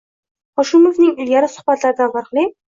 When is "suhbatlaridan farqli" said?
1.57-2.49